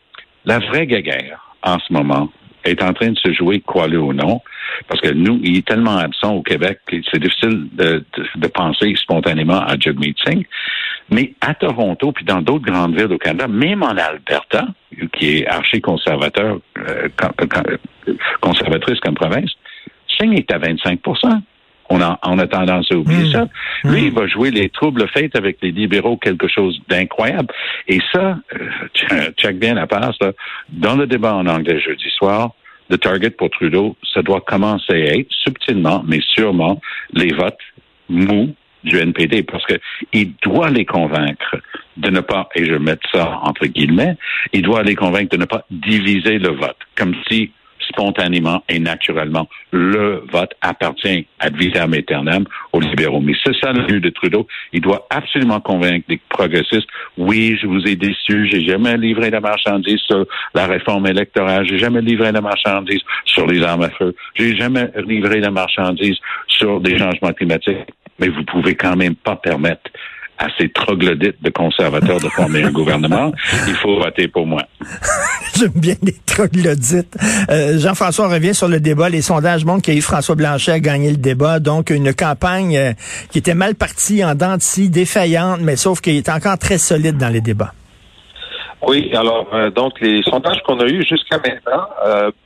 La 0.45 0.59
vraie 0.59 0.87
guerre 0.87 1.39
en 1.63 1.79
ce 1.79 1.91
moment 1.91 2.31
est 2.67 2.83
en 2.83 2.93
train 2.93 3.11
de 3.11 3.17
se 3.17 3.31
jouer, 3.33 3.59
quoi 3.61 3.87
le 3.87 3.99
ou 3.99 4.13
non, 4.13 4.41
parce 4.87 5.01
que 5.01 5.09
nous, 5.09 5.39
il 5.43 5.57
est 5.57 5.67
tellement 5.67 5.97
absent 5.97 6.33
au 6.33 6.41
Québec 6.41 6.79
que 6.85 6.97
c'est 7.11 7.19
difficile 7.19 7.67
de, 7.73 8.03
penser 8.53 8.93
spontanément 8.95 9.61
à 9.61 9.77
Jagmeet 9.77 10.15
Singh. 10.25 10.45
Mais 11.09 11.33
à 11.41 11.53
Toronto, 11.53 12.11
puis 12.11 12.25
dans 12.25 12.41
d'autres 12.41 12.65
grandes 12.65 12.95
villes 12.95 13.13
au 13.13 13.17
Canada, 13.17 13.47
même 13.47 13.81
en 13.81 13.95
Alberta, 13.95 14.67
qui 15.13 15.37
est 15.37 15.47
archi-conservateur, 15.47 16.59
euh, 16.77 17.07
euh, 17.21 17.77
conservatrice 18.41 18.99
comme 18.99 19.15
province, 19.15 19.51
Singh 20.17 20.37
est 20.37 20.51
à 20.51 20.57
25 20.57 20.99
on 21.89 22.01
a, 22.01 22.19
on 22.23 22.39
a 22.39 22.47
tendance 22.47 22.91
à 22.91 22.95
oublier 22.95 23.29
hmm. 23.29 23.31
ça. 23.31 23.47
Lui, 23.83 24.05
il 24.05 24.11
hmm. 24.11 24.15
va 24.15 24.27
jouer 24.27 24.51
les 24.51 24.69
troubles 24.69 25.07
faits 25.09 25.35
avec 25.35 25.57
les 25.61 25.71
libéraux, 25.71 26.17
quelque 26.17 26.47
chose 26.47 26.79
d'incroyable. 26.89 27.53
Et 27.87 27.99
ça, 28.11 28.37
euh, 28.53 29.31
check 29.37 29.59
bien 29.59 29.73
la 29.75 29.87
passe, 29.87 30.15
là, 30.21 30.31
dans 30.69 30.95
le 30.95 31.07
débat 31.07 31.35
en 31.35 31.47
anglais 31.47 31.79
jeudi 31.79 32.09
soir, 32.09 32.51
le 32.89 32.97
target 32.97 33.31
pour 33.31 33.49
Trudeau, 33.49 33.97
ça 34.13 34.21
doit 34.21 34.41
commencer 34.41 34.93
à 34.93 35.17
être 35.17 35.31
subtilement, 35.43 36.03
mais 36.07 36.21
sûrement, 36.21 36.81
les 37.13 37.33
votes 37.33 37.59
mous 38.09 38.55
du 38.83 38.97
NPD, 38.97 39.43
parce 39.43 39.65
que 39.65 39.73
il 40.13 40.33
doit 40.41 40.69
les 40.69 40.85
convaincre 40.85 41.57
de 41.97 42.09
ne 42.09 42.21
pas, 42.21 42.47
et 42.55 42.65
je 42.65 42.75
mets 42.75 42.97
ça 43.11 43.39
entre 43.41 43.65
guillemets, 43.65 44.15
il 44.53 44.61
doit 44.61 44.83
les 44.83 44.95
convaincre 44.95 45.35
de 45.35 45.41
ne 45.41 45.45
pas 45.45 45.65
diviser 45.69 46.39
le 46.39 46.49
vote, 46.49 46.77
comme 46.95 47.15
si 47.29 47.51
spontanément 47.97 48.63
et 48.69 48.79
naturellement. 48.79 49.47
Le 49.71 50.23
vote 50.31 50.53
appartient 50.61 51.27
ad 51.39 51.55
vitam 51.57 51.93
aeternam 51.93 52.45
aux 52.73 52.79
libéraux. 52.79 53.21
Mais 53.21 53.33
c'est 53.43 53.55
ça 53.59 53.71
le 53.73 53.83
but 53.85 53.99
de 53.99 54.09
Trudeau. 54.09 54.47
Il 54.71 54.81
doit 54.81 55.07
absolument 55.09 55.59
convaincre 55.59 56.05
les 56.07 56.19
progressistes. 56.29 56.87
Oui, 57.17 57.57
je 57.59 57.67
vous 57.67 57.81
ai 57.87 57.95
déçu. 57.95 58.47
J'ai 58.51 58.65
jamais 58.65 58.97
livré 58.97 59.29
la 59.31 59.39
marchandise 59.39 59.99
sur 60.07 60.25
la 60.53 60.67
réforme 60.67 61.07
électorale. 61.07 61.67
J'ai 61.67 61.79
jamais 61.79 62.01
livré 62.01 62.31
la 62.31 62.41
marchandise 62.41 63.01
sur 63.25 63.47
les 63.47 63.63
armes 63.63 63.83
à 63.83 63.89
feu. 63.89 64.15
J'ai 64.35 64.55
jamais 64.55 64.89
livré 65.05 65.39
la 65.39 65.51
marchandise 65.51 66.17
sur 66.47 66.79
des 66.79 66.97
changements 66.97 67.33
climatiques. 67.33 67.77
Mais 68.19 68.29
vous 68.29 68.43
pouvez 68.43 68.75
quand 68.75 68.95
même 68.95 69.15
pas 69.15 69.35
permettre 69.35 69.89
à 70.37 70.47
ces 70.57 70.69
troglodytes 70.69 71.41
de 71.41 71.49
conservateurs 71.49 72.19
de 72.19 72.29
former 72.29 72.63
un 72.63 72.71
gouvernement, 72.71 73.31
il 73.67 73.73
faut 73.75 73.99
voter 73.99 74.27
pour 74.27 74.45
moi. 74.45 74.61
J'aime 75.57 75.71
bien 75.75 75.95
les 76.03 76.15
troglodytes. 76.25 77.17
Euh, 77.49 77.79
Jean-François 77.79 78.27
revient 78.27 78.53
sur 78.53 78.67
le 78.67 78.79
débat. 78.79 79.09
Les 79.09 79.23
sondages 79.23 79.65
montrent 79.65 79.83
que 79.83 79.99
François 80.01 80.35
Blanchet 80.35 80.71
a 80.71 80.79
gagné 80.79 81.09
le 81.09 81.17
débat. 81.17 81.59
Donc, 81.59 81.89
une 81.89 82.13
campagne 82.13 82.77
euh, 82.77 82.93
qui 83.31 83.39
était 83.39 83.55
mal 83.55 83.73
partie, 83.75 84.23
en 84.23 84.35
dents 84.35 84.57
défaillante, 84.77 85.61
mais 85.61 85.75
sauf 85.75 86.01
qu'il 86.01 86.15
est 86.15 86.29
encore 86.29 86.57
très 86.59 86.77
solide 86.77 87.17
dans 87.17 87.29
les 87.29 87.41
débats. 87.41 87.73
Oui, 88.87 89.11
alors, 89.15 89.47
euh, 89.53 89.71
donc, 89.71 89.99
les 90.01 90.21
sondages 90.21 90.61
qu'on 90.65 90.79
a 90.79 90.85
eus 90.85 91.03
jusqu'à 91.03 91.37
maintenant 91.37 91.87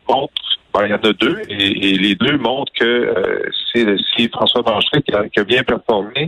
montrent 0.07 0.33
ben, 0.73 0.85
il 0.85 0.91
y 0.91 0.93
en 0.93 0.97
a 0.97 1.13
deux, 1.13 1.41
et, 1.49 1.97
les 1.97 2.15
deux 2.15 2.37
montrent 2.37 2.71
que 2.79 3.13
c'est 3.73 4.31
François 4.31 4.61
Blanchet 4.61 5.01
qui 5.01 5.39
a, 5.39 5.43
bien 5.43 5.63
performé 5.63 6.27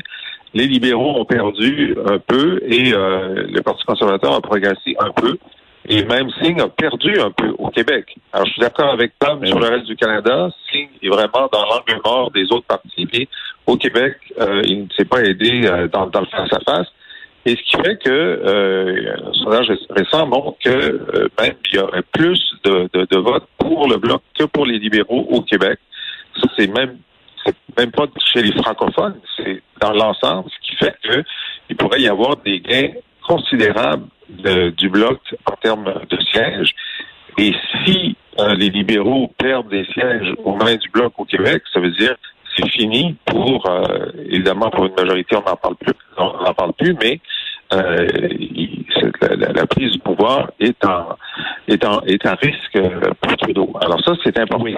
les 0.53 0.67
libéraux 0.67 1.19
ont 1.19 1.25
perdu 1.25 1.95
un 2.05 2.19
peu 2.19 2.62
et 2.65 2.93
euh, 2.93 3.48
le 3.50 3.62
Parti 3.62 3.83
conservateur 3.86 4.33
a 4.33 4.41
progressé 4.41 4.95
un 5.00 5.12
peu. 5.12 5.38
Et 5.88 6.03
même 6.05 6.29
Singh 6.41 6.62
a 6.62 6.69
perdu 6.69 7.19
un 7.19 7.31
peu 7.31 7.53
au 7.57 7.69
Québec. 7.69 8.15
Alors, 8.31 8.45
je 8.45 8.53
suis 8.53 8.62
d'accord 8.62 8.93
avec 8.93 9.12
Tom 9.19 9.45
sur 9.45 9.60
le 9.60 9.67
reste 9.67 9.86
du 9.86 9.98
Canada. 9.98 10.50
Singh 10.72 10.89
est 11.01 11.10
vraiment 11.10 11.50
dans 11.51 11.65
l'angle 11.65 12.01
mort 12.05 12.31
des 12.31 12.45
autres 12.51 12.65
partis. 12.65 13.07
Mais 13.12 13.27
au 13.67 13.75
Québec, 13.75 14.15
euh, 14.39 14.62
il 14.65 14.83
ne 14.83 14.89
s'est 14.95 15.05
pas 15.05 15.22
aidé 15.24 15.62
euh, 15.65 15.89
dans, 15.89 16.07
dans, 16.07 16.22
le 16.22 16.27
face-à-face. 16.27 16.88
Et 17.45 17.57
ce 17.57 17.63
qui 17.63 17.83
fait 17.83 17.98
que 17.98 18.10
euh, 18.10 19.15
un 19.25 19.33
sondage 19.33 19.67
récent 19.89 20.25
montre 20.25 20.57
que 20.63 21.29
même 21.41 21.55
il 21.74 21.75
y 21.75 21.79
aurait 21.79 22.03
plus 22.13 22.41
de, 22.63 22.88
de, 22.93 23.05
de 23.12 23.17
votes 23.17 23.48
pour 23.57 23.89
le 23.89 23.98
bloc 23.98 24.22
que 24.39 24.45
pour 24.45 24.65
les 24.65 24.79
libéraux 24.79 25.27
au 25.29 25.41
Québec. 25.41 25.77
Ça, 26.41 26.48
c'est 26.57 26.67
même 26.67 26.98
c'est 27.45 27.55
même 27.77 27.91
pas 27.91 28.05
chez 28.33 28.41
les 28.41 28.51
francophones, 28.53 29.19
c'est 29.38 29.62
dans 29.81 29.91
l'ensemble, 29.91 30.50
ce 30.50 30.69
qui 30.69 30.75
fait 30.77 30.95
qu'il 31.03 31.77
pourrait 31.77 32.01
y 32.01 32.07
avoir 32.07 32.38
des 32.38 32.59
gains 32.59 32.89
considérables 33.27 34.05
du 34.77 34.89
bloc 34.89 35.19
en 35.45 35.53
termes 35.53 35.93
de 36.09 36.17
sièges. 36.31 36.73
Et 37.38 37.53
si 37.83 38.15
euh, 38.39 38.53
les 38.55 38.69
libéraux 38.69 39.31
perdent 39.38 39.69
des 39.69 39.85
sièges 39.85 40.33
aux 40.43 40.55
mains 40.55 40.75
du 40.75 40.89
bloc 40.89 41.13
au 41.17 41.25
Québec, 41.25 41.63
ça 41.73 41.79
veut 41.79 41.91
dire 41.91 42.15
c'est 42.55 42.69
fini 42.69 43.15
pour 43.25 43.67
euh, 43.67 44.12
évidemment 44.25 44.69
pour 44.69 44.85
une 44.85 44.93
majorité, 44.93 45.35
on 45.35 45.50
n'en 45.50 45.55
parle 45.55 45.75
plus, 45.75 45.93
on 46.17 46.43
n'en 46.43 46.53
parle 46.53 46.73
plus, 46.73 46.95
mais 47.01 47.19
euh, 47.73 48.07
la, 49.21 49.65
prise 49.65 49.91
du 49.91 50.00
pouvoir 50.00 50.51
est 50.59 50.85
en 50.85 51.17
est 51.67 51.83
en 51.83 52.01
est 52.01 52.25
un 52.25 52.35
risque 52.35 52.79
pour 53.21 53.38
Trudeau. 53.38 53.73
Alors 53.81 54.03
ça, 54.03 54.13
c'est 54.23 54.38
important. 54.38 54.63
Oui, 54.63 54.75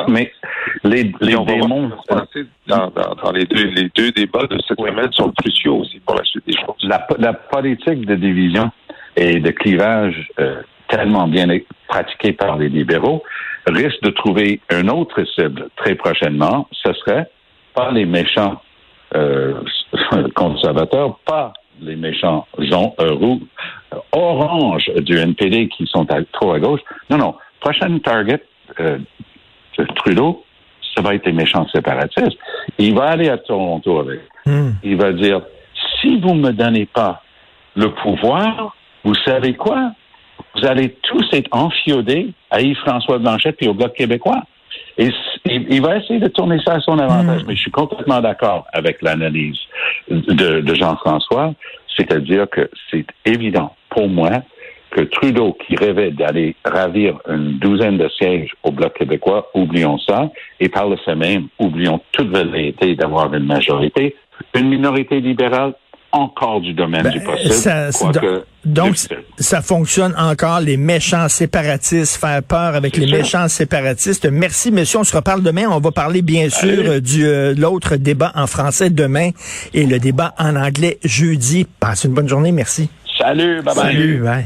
les, 0.85 1.11
les 1.21 1.35
on 1.35 1.45
démons 1.45 1.91
dans, 2.67 2.89
dans, 2.89 3.15
dans, 3.15 3.31
les 3.31 3.45
deux 3.45 3.65
les 3.69 3.89
deux 3.95 4.11
débats 4.11 4.47
de 4.47 4.57
cette 4.67 4.79
semaine 4.79 5.11
sont 5.11 5.31
cruciaux 5.31 5.77
aussi 5.77 5.99
pour 5.99 6.15
la 6.15 6.23
suite 6.23 6.45
des 6.47 6.53
choses. 6.53 6.75
La, 6.83 7.05
la 7.17 7.33
politique 7.33 8.05
de 8.05 8.15
division 8.15 8.71
et 9.15 9.39
de 9.39 9.51
clivage 9.51 10.29
euh, 10.39 10.61
tellement 10.87 11.27
bien 11.27 11.47
pratiquée 11.87 12.33
par 12.33 12.57
les 12.57 12.69
libéraux 12.69 13.23
risque 13.67 14.01
de 14.03 14.11
trouver 14.11 14.61
un 14.69 14.87
autre 14.87 15.23
cible 15.35 15.69
très 15.75 15.95
prochainement. 15.95 16.67
Ce 16.71 16.93
serait 16.93 17.29
pas 17.73 17.91
les 17.91 18.05
méchants 18.05 18.61
euh, 19.15 19.61
conservateurs, 20.35 21.19
pas 21.25 21.53
les 21.81 21.95
méchants 21.95 22.47
gens, 22.59 22.95
euh, 22.99 23.13
roux, 23.13 23.41
euh, 23.93 23.97
orange 24.13 24.89
du 24.97 25.17
NPD 25.17 25.67
qui 25.69 25.85
sont 25.87 26.05
trop 26.31 26.53
à 26.53 26.59
gauche. 26.59 26.81
Non, 27.09 27.17
non. 27.17 27.35
Prochaine 27.59 27.99
target, 27.99 28.41
euh, 28.79 28.99
Trudeau, 29.95 30.45
ça 30.95 31.01
va 31.01 31.13
être 31.15 31.25
les 31.25 31.33
méchants 31.33 31.67
séparatistes. 31.69 32.37
Il 32.77 32.95
va 32.95 33.05
aller 33.05 33.29
à 33.29 33.37
Toronto 33.37 33.99
avec. 33.99 34.21
Hmm. 34.45 34.71
Il 34.83 34.95
va 34.95 35.11
dire, 35.11 35.41
si 36.01 36.19
vous 36.19 36.33
me 36.33 36.51
donnez 36.51 36.85
pas 36.85 37.21
le 37.75 37.91
pouvoir, 37.91 38.75
vous 39.03 39.15
savez 39.25 39.53
quoi? 39.53 39.91
Vous 40.55 40.65
allez 40.65 40.95
tous 41.03 41.27
être 41.33 41.49
enfiodés 41.51 42.31
à 42.49 42.61
Yves-François 42.61 43.19
Blanchette 43.19 43.57
et 43.61 43.67
au 43.67 43.73
Bloc 43.73 43.93
québécois. 43.93 44.41
Et 44.97 45.09
il, 45.45 45.81
va 45.81 45.97
essayer 45.97 46.19
de 46.19 46.29
tourner 46.29 46.57
ça 46.65 46.75
à 46.75 46.79
son 46.79 46.97
avantage, 46.97 47.43
hmm. 47.43 47.47
mais 47.47 47.55
je 47.55 47.61
suis 47.61 47.71
complètement 47.71 48.21
d'accord 48.21 48.65
avec 48.71 49.01
l'analyse. 49.01 49.57
de, 50.09 50.61
de 50.61 50.73
Jean-François, 50.73 51.53
c'est-à-dire 51.95 52.49
que 52.49 52.69
c'est 52.89 53.05
évident 53.25 53.75
pour 53.89 54.07
moi 54.07 54.41
que 54.95 55.01
Trudeau, 55.01 55.57
qui 55.67 55.75
rêvait 55.75 56.11
d'aller 56.11 56.55
ravir 56.63 57.17
une 57.29 57.59
douzaine 57.59 57.97
de 57.97 58.07
sièges 58.17 58.51
au 58.63 58.71
Bloc 58.71 58.93
québécois, 58.97 59.49
oublions 59.53 59.97
ça, 59.99 60.29
et 60.61 60.69
par 60.69 60.87
le 60.87 60.95
fait 61.03 61.15
même, 61.15 61.47
oublions 61.59 61.99
toute 62.13 62.29
velléité 62.35 62.95
d'avoir 62.95 63.33
une 63.33 63.45
majorité, 63.45 64.15
une 64.55 64.69
minorité 64.69 65.19
libérale 65.19 65.73
encore 66.13 66.61
du 66.61 66.71
domaine 66.71 67.03
Ben, 67.03 67.11
du 67.11 67.19
possible. 67.19 67.51
ça- 67.51 67.89
quoique 67.91 68.45
Donc, 68.63 68.95
ça 69.37 69.61
fonctionne 69.61 70.13
encore, 70.17 70.61
les 70.61 70.77
méchants 70.77 71.27
séparatistes, 71.27 72.15
faire 72.15 72.41
peur 72.41 72.73
avec 72.75 72.95
les 72.95 73.05
sûr. 73.07 73.17
méchants 73.17 73.47
séparatistes. 73.49 74.25
Merci, 74.31 74.71
monsieur. 74.71 74.99
On 74.99 75.03
se 75.03 75.13
reparle 75.13 75.43
demain. 75.43 75.65
On 75.69 75.79
va 75.81 75.91
parler, 75.91 76.21
bien 76.21 76.47
sûr, 76.49 76.69
Allez. 76.69 76.87
euh, 76.89 77.01
du 77.01 77.25
euh, 77.25 77.53
l'autre 77.57 77.97
débat 77.97 78.31
en 78.35 78.47
français 78.47 78.89
demain 78.89 79.31
et 79.73 79.85
le 79.85 79.99
débat 79.99 80.33
en 80.39 80.55
anglais 80.55 80.99
jeudi. 81.03 81.67
Passe 81.81 82.05
une 82.05 82.13
bonne 82.13 82.29
journée. 82.29 82.53
Merci. 82.53 82.89
Salut, 83.17 83.61
bye 83.61 83.75
bye. 83.75 83.83
Salut. 83.93 84.17
Bye. 84.23 84.45